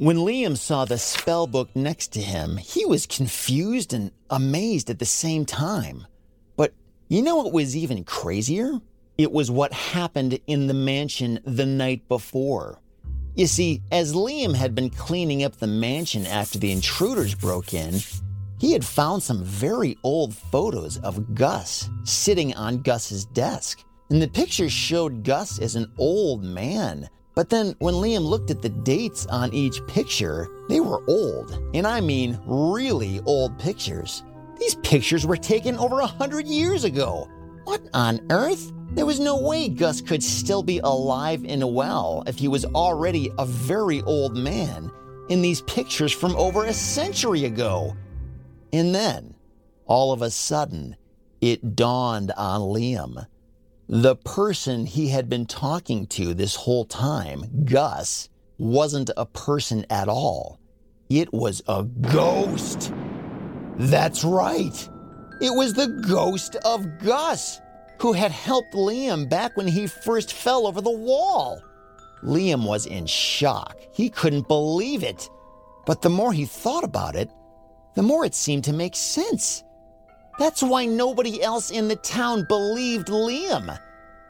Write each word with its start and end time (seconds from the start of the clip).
When 0.00 0.16
Liam 0.16 0.56
saw 0.56 0.86
the 0.86 0.96
spell 0.96 1.46
book 1.46 1.68
next 1.76 2.14
to 2.14 2.20
him, 2.20 2.56
he 2.56 2.86
was 2.86 3.04
confused 3.04 3.92
and 3.92 4.12
amazed 4.30 4.88
at 4.88 4.98
the 4.98 5.04
same 5.04 5.44
time. 5.44 6.06
But 6.56 6.72
you 7.08 7.20
know 7.20 7.36
what 7.36 7.52
was 7.52 7.76
even 7.76 8.04
crazier? 8.04 8.80
It 9.18 9.30
was 9.30 9.50
what 9.50 9.74
happened 9.74 10.40
in 10.46 10.68
the 10.68 10.72
mansion 10.72 11.38
the 11.44 11.66
night 11.66 12.08
before. 12.08 12.80
You 13.34 13.46
see, 13.46 13.82
as 13.92 14.14
Liam 14.14 14.54
had 14.54 14.74
been 14.74 14.88
cleaning 14.88 15.44
up 15.44 15.56
the 15.56 15.66
mansion 15.66 16.24
after 16.24 16.58
the 16.58 16.72
intruders 16.72 17.34
broke 17.34 17.74
in, 17.74 18.00
he 18.60 18.72
had 18.72 18.84
found 18.84 19.22
some 19.22 19.42
very 19.42 19.96
old 20.04 20.34
photos 20.34 20.98
of 20.98 21.34
Gus 21.34 21.88
sitting 22.04 22.54
on 22.54 22.82
Gus's 22.82 23.24
desk. 23.24 23.84
And 24.10 24.20
the 24.20 24.28
pictures 24.28 24.72
showed 24.72 25.24
Gus 25.24 25.58
as 25.60 25.76
an 25.76 25.90
old 25.98 26.44
man 26.44 27.08
but 27.34 27.48
then 27.48 27.74
when 27.78 27.94
Liam 27.94 28.24
looked 28.24 28.50
at 28.50 28.60
the 28.60 28.68
dates 28.68 29.24
on 29.26 29.54
each 29.54 29.86
picture, 29.86 30.48
they 30.68 30.80
were 30.80 31.02
old. 31.08 31.58
And 31.74 31.86
I 31.86 32.00
mean 32.00 32.38
really 32.44 33.20
old 33.24 33.58
pictures. 33.58 34.24
These 34.58 34.74
pictures 34.76 35.26
were 35.26 35.36
taken 35.36 35.78
over 35.78 36.00
a 36.00 36.06
hundred 36.06 36.46
years 36.46 36.84
ago. 36.84 37.28
What 37.64 37.80
on 37.94 38.26
earth? 38.30 38.72
There 38.90 39.06
was 39.06 39.20
no 39.20 39.40
way 39.40 39.68
Gus 39.68 40.00
could 40.00 40.22
still 40.22 40.62
be 40.62 40.80
alive 40.80 41.44
and 41.46 41.72
well 41.72 42.24
if 42.26 42.36
he 42.36 42.48
was 42.48 42.64
already 42.64 43.30
a 43.38 43.46
very 43.46 44.02
old 44.02 44.36
man 44.36 44.90
in 45.28 45.40
these 45.40 45.62
pictures 45.62 46.12
from 46.12 46.34
over 46.34 46.64
a 46.64 46.72
century 46.72 47.44
ago. 47.44 47.96
And 48.72 48.94
then, 48.94 49.34
all 49.86 50.12
of 50.12 50.22
a 50.22 50.30
sudden, 50.30 50.96
it 51.40 51.74
dawned 51.74 52.32
on 52.36 52.60
Liam. 52.60 53.26
The 53.88 54.16
person 54.16 54.86
he 54.86 55.08
had 55.08 55.28
been 55.28 55.46
talking 55.46 56.06
to 56.08 56.32
this 56.32 56.54
whole 56.54 56.84
time, 56.84 57.64
Gus, 57.64 58.28
wasn't 58.58 59.10
a 59.16 59.26
person 59.26 59.84
at 59.90 60.08
all. 60.08 60.60
It 61.08 61.32
was 61.32 61.62
a 61.66 61.82
ghost. 61.82 62.92
That's 63.78 64.22
right. 64.22 64.88
It 65.40 65.50
was 65.50 65.74
the 65.74 65.88
ghost 66.06 66.54
of 66.64 66.98
Gus, 66.98 67.60
who 67.98 68.12
had 68.12 68.30
helped 68.30 68.74
Liam 68.74 69.28
back 69.28 69.56
when 69.56 69.66
he 69.66 69.86
first 69.86 70.32
fell 70.32 70.66
over 70.66 70.80
the 70.80 70.90
wall. 70.90 71.60
Liam 72.22 72.66
was 72.66 72.86
in 72.86 73.06
shock. 73.06 73.76
He 73.92 74.10
couldn't 74.10 74.46
believe 74.46 75.02
it. 75.02 75.28
But 75.86 76.02
the 76.02 76.10
more 76.10 76.32
he 76.32 76.44
thought 76.44 76.84
about 76.84 77.16
it, 77.16 77.30
the 77.94 78.02
more 78.02 78.24
it 78.24 78.34
seemed 78.34 78.64
to 78.64 78.72
make 78.72 78.96
sense. 78.96 79.64
That's 80.38 80.62
why 80.62 80.86
nobody 80.86 81.42
else 81.42 81.70
in 81.70 81.88
the 81.88 81.96
town 81.96 82.46
believed 82.48 83.08
Liam. 83.08 83.78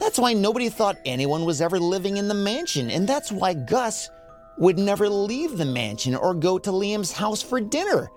That's 0.00 0.18
why 0.18 0.32
nobody 0.32 0.68
thought 0.68 0.98
anyone 1.04 1.44
was 1.44 1.60
ever 1.60 1.78
living 1.78 2.16
in 2.16 2.26
the 2.26 2.34
mansion, 2.34 2.90
and 2.90 3.06
that's 3.06 3.30
why 3.30 3.54
Gus 3.54 4.10
would 4.58 4.78
never 4.78 5.08
leave 5.08 5.56
the 5.56 5.64
mansion 5.64 6.14
or 6.14 6.34
go 6.34 6.58
to 6.58 6.70
Liam's 6.70 7.12
house 7.12 7.42
for 7.42 7.60
dinner. 7.60 8.10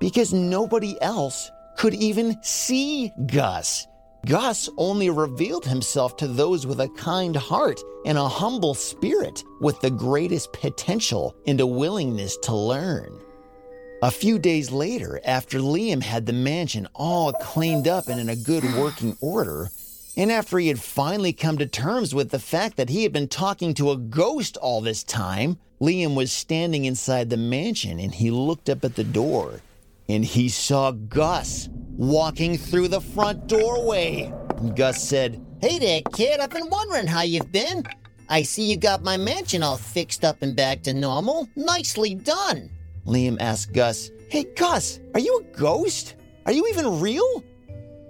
Because 0.00 0.32
nobody 0.32 1.00
else 1.00 1.50
could 1.76 1.94
even 1.94 2.36
see 2.42 3.12
Gus. 3.26 3.86
Gus 4.26 4.68
only 4.76 5.10
revealed 5.10 5.64
himself 5.64 6.16
to 6.18 6.28
those 6.28 6.66
with 6.66 6.80
a 6.80 6.88
kind 6.90 7.34
heart 7.34 7.80
and 8.04 8.18
a 8.18 8.28
humble 8.28 8.74
spirit 8.74 9.42
with 9.60 9.80
the 9.80 9.90
greatest 9.90 10.52
potential 10.52 11.34
and 11.46 11.60
a 11.60 11.66
willingness 11.66 12.36
to 12.38 12.54
learn. 12.54 13.20
A 14.02 14.10
few 14.10 14.40
days 14.40 14.72
later, 14.72 15.20
after 15.24 15.60
Liam 15.60 16.02
had 16.02 16.26
the 16.26 16.32
mansion 16.32 16.88
all 16.92 17.32
cleaned 17.34 17.86
up 17.86 18.08
and 18.08 18.18
in 18.18 18.28
a 18.28 18.34
good 18.34 18.64
working 18.74 19.16
order, 19.20 19.70
and 20.16 20.32
after 20.32 20.58
he 20.58 20.66
had 20.66 20.80
finally 20.80 21.32
come 21.32 21.56
to 21.58 21.66
terms 21.66 22.12
with 22.12 22.30
the 22.30 22.40
fact 22.40 22.76
that 22.78 22.88
he 22.88 23.04
had 23.04 23.12
been 23.12 23.28
talking 23.28 23.72
to 23.74 23.92
a 23.92 23.96
ghost 23.96 24.56
all 24.56 24.80
this 24.80 25.04
time, 25.04 25.56
Liam 25.80 26.16
was 26.16 26.32
standing 26.32 26.84
inside 26.84 27.30
the 27.30 27.36
mansion 27.36 28.00
and 28.00 28.12
he 28.12 28.32
looked 28.32 28.68
up 28.68 28.84
at 28.84 28.96
the 28.96 29.04
door 29.04 29.60
and 30.08 30.24
he 30.24 30.48
saw 30.48 30.90
Gus 30.90 31.68
walking 31.96 32.58
through 32.58 32.88
the 32.88 33.00
front 33.00 33.46
doorway. 33.46 34.34
And 34.56 34.74
Gus 34.74 35.00
said, 35.00 35.40
Hey 35.60 35.78
there, 35.78 36.02
kid. 36.12 36.40
I've 36.40 36.50
been 36.50 36.70
wondering 36.70 37.06
how 37.06 37.22
you've 37.22 37.52
been. 37.52 37.84
I 38.28 38.42
see 38.42 38.68
you 38.68 38.76
got 38.76 39.04
my 39.04 39.16
mansion 39.16 39.62
all 39.62 39.76
fixed 39.76 40.24
up 40.24 40.42
and 40.42 40.56
back 40.56 40.82
to 40.82 40.92
normal. 40.92 41.48
Nicely 41.54 42.16
done. 42.16 42.68
Liam 43.06 43.36
asked 43.40 43.72
Gus, 43.72 44.10
Hey, 44.28 44.44
Gus, 44.56 45.00
are 45.14 45.20
you 45.20 45.40
a 45.40 45.56
ghost? 45.56 46.14
Are 46.46 46.52
you 46.52 46.66
even 46.68 47.00
real? 47.00 47.44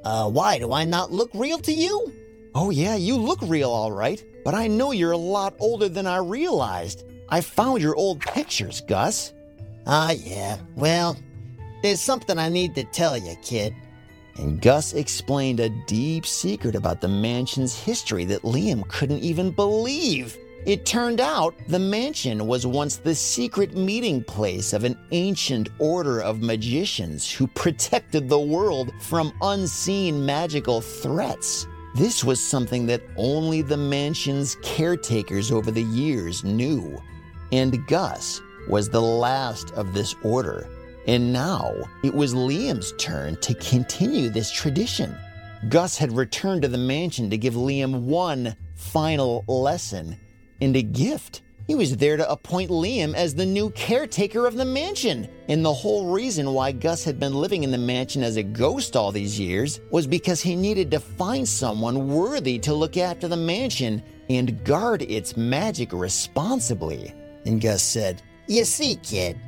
Uh, 0.04 0.30
why? 0.30 0.58
Do 0.58 0.72
I 0.72 0.84
not 0.84 1.12
look 1.12 1.30
real 1.34 1.58
to 1.58 1.72
you? 1.72 2.12
Oh, 2.54 2.70
yeah, 2.70 2.96
you 2.96 3.16
look 3.16 3.40
real, 3.42 3.70
all 3.70 3.92
right. 3.92 4.22
But 4.44 4.54
I 4.54 4.66
know 4.66 4.92
you're 4.92 5.12
a 5.12 5.16
lot 5.16 5.54
older 5.58 5.88
than 5.88 6.06
I 6.06 6.18
realized. 6.18 7.04
I 7.28 7.40
found 7.40 7.80
your 7.80 7.96
old 7.96 8.20
pictures, 8.20 8.82
Gus. 8.82 9.32
Ah, 9.86 10.10
yeah. 10.10 10.58
Well, 10.76 11.16
there's 11.82 12.00
something 12.00 12.38
I 12.38 12.48
need 12.48 12.74
to 12.74 12.84
tell 12.84 13.16
you, 13.16 13.34
kid. 13.42 13.74
And 14.36 14.60
Gus 14.60 14.92
explained 14.92 15.60
a 15.60 15.68
deep 15.86 16.26
secret 16.26 16.74
about 16.74 17.00
the 17.00 17.08
mansion's 17.08 17.78
history 17.78 18.24
that 18.26 18.42
Liam 18.42 18.86
couldn't 18.88 19.22
even 19.22 19.50
believe. 19.50 20.36
It 20.64 20.86
turned 20.86 21.20
out 21.20 21.56
the 21.66 21.80
mansion 21.80 22.46
was 22.46 22.68
once 22.68 22.96
the 22.96 23.16
secret 23.16 23.76
meeting 23.76 24.22
place 24.22 24.72
of 24.72 24.84
an 24.84 24.96
ancient 25.10 25.68
order 25.80 26.20
of 26.20 26.40
magicians 26.40 27.28
who 27.28 27.48
protected 27.48 28.28
the 28.28 28.38
world 28.38 28.92
from 29.00 29.32
unseen 29.42 30.24
magical 30.24 30.80
threats. 30.80 31.66
This 31.96 32.22
was 32.22 32.40
something 32.40 32.86
that 32.86 33.02
only 33.16 33.62
the 33.62 33.76
mansion's 33.76 34.54
caretakers 34.62 35.50
over 35.50 35.72
the 35.72 35.82
years 35.82 36.44
knew. 36.44 36.96
And 37.50 37.84
Gus 37.88 38.40
was 38.68 38.88
the 38.88 39.02
last 39.02 39.72
of 39.72 39.92
this 39.92 40.14
order. 40.22 40.68
And 41.08 41.32
now 41.32 41.74
it 42.04 42.14
was 42.14 42.34
Liam's 42.34 42.94
turn 42.98 43.34
to 43.40 43.54
continue 43.54 44.28
this 44.28 44.52
tradition. 44.52 45.12
Gus 45.68 45.98
had 45.98 46.12
returned 46.12 46.62
to 46.62 46.68
the 46.68 46.78
mansion 46.78 47.30
to 47.30 47.36
give 47.36 47.54
Liam 47.54 48.02
one 48.02 48.54
final 48.76 49.44
lesson 49.48 50.16
and 50.62 50.76
a 50.76 50.82
gift. 50.82 51.42
He 51.66 51.74
was 51.74 51.96
there 51.96 52.16
to 52.16 52.30
appoint 52.30 52.70
Liam 52.70 53.14
as 53.14 53.34
the 53.34 53.46
new 53.46 53.70
caretaker 53.70 54.46
of 54.46 54.54
the 54.54 54.64
mansion. 54.64 55.28
And 55.48 55.64
the 55.64 55.72
whole 55.72 56.12
reason 56.12 56.54
why 56.54 56.72
Gus 56.72 57.04
had 57.04 57.20
been 57.20 57.34
living 57.34 57.64
in 57.64 57.70
the 57.70 57.78
mansion 57.78 58.22
as 58.22 58.36
a 58.36 58.42
ghost 58.42 58.96
all 58.96 59.12
these 59.12 59.38
years 59.38 59.80
was 59.90 60.06
because 60.06 60.40
he 60.40 60.56
needed 60.56 60.90
to 60.90 61.00
find 61.00 61.48
someone 61.48 62.08
worthy 62.08 62.58
to 62.60 62.74
look 62.74 62.96
after 62.96 63.28
the 63.28 63.36
mansion 63.36 64.02
and 64.28 64.64
guard 64.64 65.02
its 65.02 65.36
magic 65.36 65.92
responsibly. 65.92 67.12
And 67.44 67.60
Gus 67.60 67.82
said, 67.82 68.22
You 68.48 68.64
see, 68.64 68.96
kid, 68.96 69.38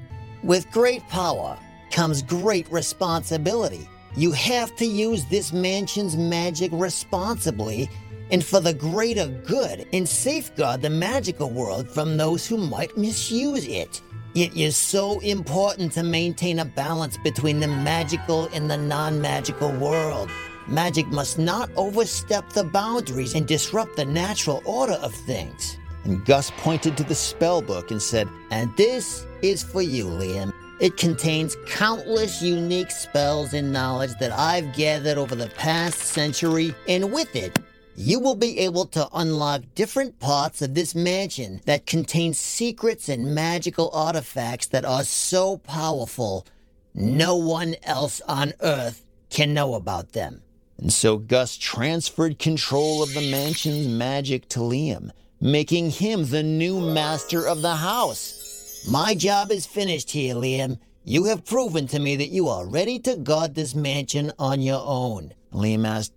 with 0.43 0.71
great 0.71 1.07
power 1.09 1.59
comes 1.91 2.23
great 2.23 2.71
responsibility. 2.71 3.89
You 4.17 4.31
have 4.33 4.77
to 4.77 4.85
use 4.85 5.25
this 5.25 5.53
mansion's 5.53 6.17
magic 6.17 6.71
responsibly 6.73 7.91
and 8.31 8.45
for 8.45 8.61
the 8.61 8.75
greater 8.75 9.27
good 9.27 9.87
and 9.93 10.09
safeguard 10.09 10.83
the 10.83 10.91
magical 10.91 11.51
world 11.51 11.89
from 11.89 12.17
those 12.17 12.47
who 12.47 12.57
might 12.57 12.97
misuse 12.97 13.67
it. 13.67 14.01
It 14.35 14.57
is 14.57 14.77
so 14.77 15.21
important 15.21 15.93
to 15.93 16.03
maintain 16.03 16.59
a 16.59 16.65
balance 16.65 17.17
between 17.19 17.61
the 17.61 17.69
magical 17.69 18.47
and 18.53 18.69
the 18.69 18.77
non 18.77 19.21
magical 19.21 19.71
world. 19.73 20.29
Magic 20.67 21.07
must 21.09 21.39
not 21.39 21.71
overstep 21.77 22.51
the 22.51 22.65
boundaries 22.65 23.35
and 23.35 23.47
disrupt 23.47 23.97
the 23.97 24.05
natural 24.05 24.63
order 24.65 24.95
of 24.95 25.15
things. 25.15 25.79
And 26.05 26.25
Gus 26.25 26.51
pointed 26.59 26.97
to 26.97 27.05
the 27.05 27.15
spell 27.15 27.63
book 27.63 27.91
and 27.91 28.01
said, 28.03 28.29
And 28.51 28.75
this 28.77 29.27
is 29.43 29.63
for 29.63 29.83
you, 29.83 30.07
Liam. 30.07 30.53
It 30.81 30.97
contains 30.97 31.57
countless 31.67 32.43
unique 32.43 32.91
spells 32.91 33.55
and 33.55 33.73
knowledge 33.73 34.11
that 34.19 34.33
I've 34.33 34.75
gathered 34.75 35.19
over 35.19 35.37
the 35.37 35.49
past 35.51 35.99
century, 35.99 36.75
and 36.89 37.13
with 37.13 37.37
it, 37.37 37.59
you 37.97 38.19
will 38.19 38.35
be 38.35 38.59
able 38.61 38.87
to 38.87 39.09
unlock 39.13 39.63
different 39.75 40.19
parts 40.19 40.61
of 40.63 40.75
this 40.75 40.95
mansion 40.95 41.61
that 41.67 41.87
contain 41.87 42.35
secrets 42.35 43.09
and 43.09 43.35
magical 43.35 43.91
artifacts 43.93 44.67
that 44.69 44.85
are 44.85 45.05
so 45.05 45.59
powerful, 45.59 46.47
no 46.95 47.37
one 47.37 47.77
else 47.83 48.21
on 48.29 48.53
Earth 48.61 49.05
can 49.31 49.55
know 49.55 49.75
about 49.75 50.13
them. 50.13 50.43
And 50.79 50.93
so 50.93 51.19
Gus 51.19 51.57
transferred 51.57 52.39
control 52.39 53.03
of 53.03 53.15
the 53.15 53.31
mansion's 53.31 53.87
magic 53.87 54.49
to 54.51 54.61
Liam, 54.61 55.11
making 55.41 55.91
him 55.91 56.27
the 56.27 56.43
new 56.43 56.81
master 56.81 57.47
of 57.47 57.63
the 57.63 57.77
house. 57.77 58.87
My 58.91 59.15
job 59.15 59.51
is 59.51 59.67
finished 59.67 60.11
here, 60.11 60.35
Liam. 60.35 60.79
You 61.05 61.25
have 61.25 61.45
proven 61.45 61.87
to 61.89 61.99
me 61.99 62.17
that 62.17 62.31
you 62.31 62.49
are 62.49 62.67
ready 62.67 62.99
to 63.01 63.17
guard 63.17 63.55
this 63.55 63.75
mansion 63.75 64.33
on 64.39 64.61
your 64.63 64.83
own. 64.85 65.33
Liam 65.53 65.87
asked, 65.87 66.13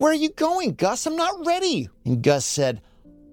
where 0.00 0.12
are 0.12 0.14
you 0.14 0.30
going, 0.30 0.72
Gus? 0.76 1.04
I'm 1.04 1.14
not 1.14 1.44
ready. 1.44 1.90
And 2.06 2.22
Gus 2.22 2.46
said, 2.46 2.80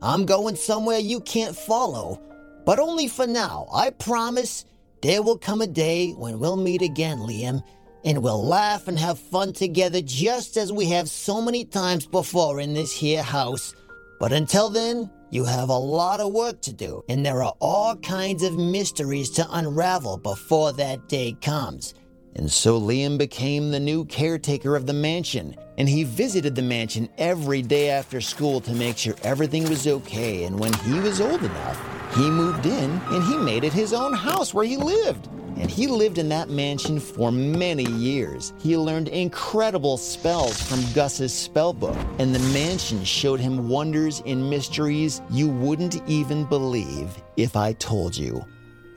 I'm 0.02 0.26
going 0.26 0.58
somewhere 0.58 1.00
you 1.00 1.22
can't 1.22 1.56
follow, 1.56 2.22
but 2.66 2.78
only 2.78 3.08
for 3.08 3.26
now. 3.26 3.70
I 3.74 3.92
promise 3.92 4.66
there 5.02 5.22
will 5.22 5.38
come 5.38 5.62
a 5.62 5.68
day 5.68 6.12
when 6.12 6.40
we'll 6.40 6.58
meet 6.58 6.82
again, 6.82 7.20
Liam, 7.20 7.64
and 8.04 8.22
we'll 8.22 8.46
laugh 8.46 8.90
and 8.90 9.00
have 9.00 9.18
fun 9.18 9.54
together 9.54 10.02
just 10.02 10.58
as 10.58 10.74
we 10.74 10.88
have 10.90 11.08
so 11.08 11.42
many 11.42 11.64
times 11.64 12.06
before 12.06 12.60
in 12.60 12.74
this 12.74 12.92
here 12.92 13.24
house. 13.24 13.74
But 14.20 14.34
until 14.34 14.70
then, 14.70 15.10
you 15.30 15.46
have 15.46 15.70
a 15.70 15.78
lot 15.78 16.20
of 16.20 16.34
work 16.34 16.62
to 16.64 16.74
do, 16.74 17.02
and 17.08 17.26
there 17.26 17.44
are 17.44 17.54
all 17.62 17.96
kinds 17.96 18.44
of 18.44 18.58
mysteries 18.58 19.30
to 19.32 19.48
unravel 19.52 20.18
before 20.18 20.74
that 20.74 21.08
day 21.08 21.38
comes. 21.42 21.94
And 22.38 22.52
so 22.52 22.80
Liam 22.80 23.18
became 23.18 23.72
the 23.72 23.80
new 23.80 24.06
caretaker 24.06 24.76
of 24.76 24.86
the 24.86 24.94
mansion, 24.94 25.56
and 25.80 25.90
he 25.90 26.04
visited 26.04 26.54
the 26.54 26.62
mansion 26.62 27.10
every 27.18 27.64
day 27.64 27.90
after 27.90 28.22
school 28.22 28.62
to 28.62 28.72
make 28.74 28.96
sure 28.96 29.16
everything 29.24 29.68
was 29.68 29.88
okay. 29.88 30.44
And 30.44 30.60
when 30.60 30.72
he 30.74 31.00
was 31.00 31.20
old 31.20 31.42
enough, 31.42 32.16
he 32.16 32.30
moved 32.30 32.68
in 32.68 32.92
and 32.92 33.24
he 33.24 33.38
made 33.38 33.64
it 33.64 33.74
his 33.74 33.92
own 33.92 34.14
house 34.14 34.54
where 34.54 34.66
he 34.66 34.78
lived. 34.78 35.28
And 35.58 35.72
he 35.72 35.88
lived 35.88 36.20
in 36.20 36.30
that 36.30 36.50
mansion 36.50 37.00
for 37.00 37.32
many 37.32 37.86
years. 37.94 38.54
He 38.60 38.78
learned 38.78 39.08
incredible 39.08 39.98
spells 39.98 40.62
from 40.62 40.84
Gus's 40.94 41.34
spell 41.34 41.74
book, 41.74 41.98
and 42.20 42.36
the 42.36 42.54
mansion 42.54 43.04
showed 43.04 43.40
him 43.40 43.68
wonders 43.68 44.22
and 44.28 44.48
mysteries 44.48 45.24
you 45.32 45.50
wouldn't 45.50 46.08
even 46.08 46.46
believe 46.46 47.10
if 47.36 47.56
I 47.56 47.74
told 47.74 48.16
you. 48.16 48.46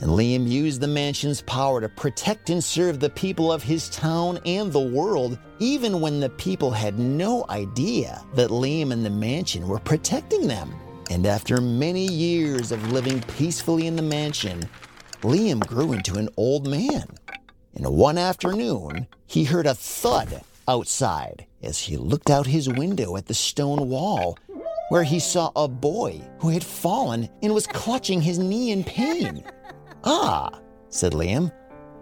And 0.00 0.11
Liam 0.12 0.49
used 0.49 0.81
the 0.81 0.88
mansion's 0.88 1.43
power 1.43 1.82
to 1.82 1.88
protect 1.91 2.49
and 2.49 2.64
serve 2.64 3.00
the 3.00 3.11
people 3.11 3.52
of 3.52 3.62
his 3.62 3.91
town 3.91 4.38
and 4.47 4.73
the 4.73 4.81
world, 4.81 5.38
even 5.58 6.00
when 6.00 6.20
the 6.20 6.31
people 6.31 6.70
had 6.70 6.99
no 6.99 7.44
idea 7.50 8.23
that 8.35 8.49
Liam 8.49 8.93
and 8.93 9.05
the 9.05 9.11
mansion 9.11 9.69
were 9.69 9.79
protecting 9.79 10.49
them. 10.49 10.75
And 11.11 11.26
after 11.26 11.61
many 11.61 12.06
years 12.06 12.73
of 12.73 12.93
living 12.93 13.20
peacefully 13.37 13.87
in 13.87 13.97
the 13.97 14.02
mansion, 14.02 14.62
Liam 15.20 15.61
grew 15.67 15.93
into 15.93 16.17
an 16.17 16.31
old 16.38 16.67
man. 16.67 17.05
And 17.75 17.87
one 17.87 18.17
afternoon, 18.17 19.06
he 19.26 19.44
heard 19.44 19.67
a 19.67 19.75
thud 19.75 20.41
outside 20.67 21.44
as 21.62 21.79
he 21.79 21.99
looked 21.99 22.31
out 22.31 22.46
his 22.46 22.70
window 22.70 23.17
at 23.19 23.26
the 23.26 23.35
stone 23.35 23.91
wall, 23.91 24.38
where 24.88 25.03
he 25.03 25.19
saw 25.19 25.53
a 25.55 25.69
boy 25.69 26.23
who 26.38 26.49
had 26.49 26.64
fallen 26.64 27.29
and 27.43 27.53
was 27.53 27.67
clutching 27.67 28.23
his 28.23 28.38
knee 28.38 28.70
in 28.70 28.82
pain. 28.82 29.44
Ah, 30.05 30.61
said 30.88 31.12
Liam, 31.12 31.52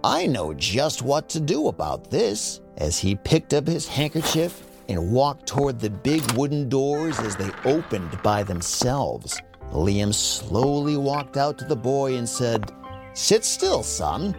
I 0.04 0.26
know 0.26 0.54
just 0.54 1.02
what 1.02 1.28
to 1.30 1.40
do 1.40 1.68
about 1.68 2.10
this. 2.10 2.60
As 2.76 2.98
he 2.98 3.16
picked 3.16 3.54
up 3.54 3.66
his 3.66 3.88
handkerchief 3.88 4.64
and 4.88 5.10
walked 5.10 5.46
toward 5.46 5.80
the 5.80 5.90
big 5.90 6.22
wooden 6.32 6.68
doors 6.68 7.18
as 7.18 7.34
they 7.34 7.50
opened 7.64 8.22
by 8.22 8.44
themselves, 8.44 9.40
Liam 9.72 10.14
slowly 10.14 10.96
walked 10.96 11.36
out 11.36 11.58
to 11.58 11.64
the 11.64 11.76
boy 11.76 12.16
and 12.16 12.28
said, 12.28 12.72
Sit 13.14 13.44
still, 13.44 13.82
son. 13.82 14.36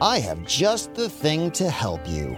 I 0.00 0.18
have 0.18 0.44
just 0.44 0.94
the 0.94 1.08
thing 1.08 1.50
to 1.52 1.70
help 1.70 2.06
you. 2.06 2.36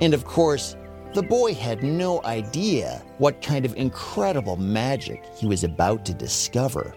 And 0.00 0.12
of 0.12 0.24
course, 0.24 0.76
the 1.14 1.22
boy 1.22 1.54
had 1.54 1.82
no 1.82 2.22
idea 2.24 3.02
what 3.18 3.40
kind 3.40 3.64
of 3.64 3.74
incredible 3.76 4.56
magic 4.56 5.24
he 5.36 5.46
was 5.46 5.64
about 5.64 6.04
to 6.06 6.12
discover. 6.14 6.94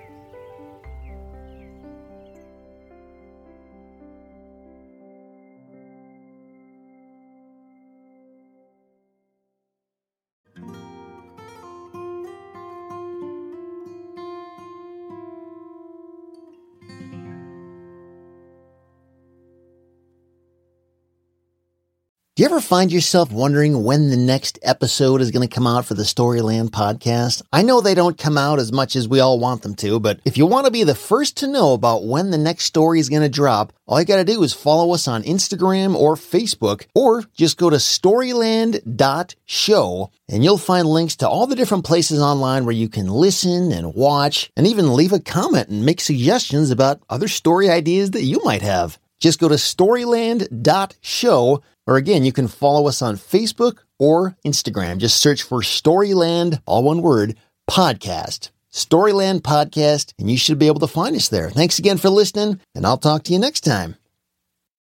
Do 22.33 22.43
you 22.43 22.47
ever 22.47 22.61
find 22.61 22.93
yourself 22.93 23.29
wondering 23.29 23.83
when 23.83 24.09
the 24.09 24.15
next 24.15 24.57
episode 24.61 25.19
is 25.19 25.31
going 25.31 25.45
to 25.45 25.53
come 25.53 25.67
out 25.67 25.85
for 25.85 25.95
the 25.95 26.03
Storyland 26.03 26.69
podcast? 26.69 27.41
I 27.51 27.61
know 27.61 27.81
they 27.81 27.93
don't 27.93 28.17
come 28.17 28.37
out 28.37 28.57
as 28.57 28.71
much 28.71 28.95
as 28.95 29.05
we 29.05 29.19
all 29.19 29.37
want 29.37 29.63
them 29.63 29.75
to, 29.75 29.99
but 29.99 30.21
if 30.23 30.37
you 30.37 30.45
want 30.45 30.63
to 30.63 30.71
be 30.71 30.85
the 30.85 30.95
first 30.95 31.35
to 31.37 31.47
know 31.47 31.73
about 31.73 32.05
when 32.05 32.31
the 32.31 32.37
next 32.37 32.63
story 32.63 33.01
is 33.01 33.09
going 33.09 33.23
to 33.23 33.27
drop, 33.27 33.73
all 33.85 33.99
you 33.99 34.05
got 34.05 34.15
to 34.15 34.23
do 34.23 34.41
is 34.43 34.53
follow 34.53 34.93
us 34.93 35.09
on 35.09 35.23
Instagram 35.23 35.93
or 35.93 36.15
Facebook, 36.15 36.85
or 36.95 37.25
just 37.33 37.57
go 37.57 37.69
to 37.69 37.75
storyland.show 37.75 40.11
and 40.29 40.41
you'll 40.41 40.57
find 40.57 40.87
links 40.87 41.17
to 41.17 41.27
all 41.27 41.47
the 41.47 41.57
different 41.57 41.83
places 41.83 42.21
online 42.21 42.63
where 42.63 42.71
you 42.71 42.87
can 42.87 43.09
listen 43.09 43.73
and 43.73 43.93
watch 43.93 44.49
and 44.55 44.65
even 44.65 44.95
leave 44.95 45.11
a 45.11 45.19
comment 45.19 45.67
and 45.67 45.85
make 45.85 45.99
suggestions 45.99 46.71
about 46.71 47.01
other 47.09 47.27
story 47.27 47.69
ideas 47.69 48.11
that 48.11 48.23
you 48.23 48.39
might 48.45 48.61
have. 48.61 48.97
Just 49.21 49.39
go 49.39 49.47
to 49.47 49.55
storyland.show 49.55 51.63
or 51.87 51.97
again, 51.97 52.23
you 52.23 52.31
can 52.31 52.47
follow 52.47 52.87
us 52.87 53.01
on 53.01 53.17
Facebook 53.17 53.79
or 53.97 54.35
Instagram. 54.45 54.97
Just 54.97 55.19
search 55.19 55.43
for 55.43 55.61
Storyland, 55.61 56.61
all 56.65 56.83
one 56.83 57.01
word, 57.01 57.37
podcast. 57.69 58.49
Storyland 58.71 59.41
Podcast, 59.41 60.13
and 60.17 60.31
you 60.31 60.37
should 60.37 60.57
be 60.57 60.67
able 60.67 60.79
to 60.79 60.87
find 60.87 61.15
us 61.15 61.27
there. 61.27 61.49
Thanks 61.49 61.77
again 61.77 61.97
for 61.97 62.09
listening, 62.09 62.61
and 62.73 62.85
I'll 62.85 62.97
talk 62.97 63.23
to 63.23 63.33
you 63.33 63.39
next 63.39 63.61
time. 63.61 63.97